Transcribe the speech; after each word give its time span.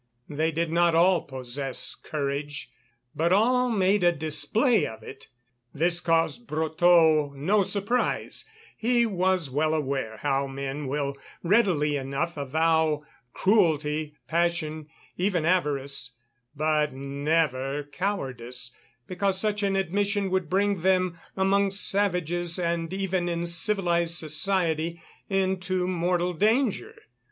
They 0.29 0.51
did 0.51 0.71
not 0.71 0.95
all 0.95 1.21
possess 1.25 1.93
courage; 1.93 2.71
but 3.15 3.31
all 3.31 3.69
made 3.69 4.03
a 4.03 4.11
display 4.11 4.87
of 4.87 5.03
it. 5.03 5.27
This 5.75 5.99
caused 5.99 6.47
Brotteaux 6.47 7.33
no 7.35 7.61
surprise; 7.61 8.43
he 8.75 9.05
was 9.05 9.51
well 9.51 9.75
aware 9.75 10.17
how 10.17 10.47
men 10.47 10.87
will 10.87 11.15
readily 11.43 11.97
enough 11.97 12.35
avow 12.35 13.03
cruelty, 13.33 14.15
passion, 14.27 14.87
even 15.17 15.45
avarice, 15.45 16.15
but 16.55 16.93
never 16.93 17.83
cowardice, 17.83 18.73
because 19.05 19.39
such 19.39 19.61
an 19.61 19.75
admission 19.75 20.31
would 20.31 20.49
bring 20.49 20.81
them, 20.81 21.19
among 21.37 21.69
savages 21.69 22.57
and 22.57 22.91
even 22.91 23.29
in 23.29 23.45
civilized 23.45 24.15
society, 24.15 24.99
into 25.29 25.87
mortal 25.87 26.33
danger. 26.33 26.95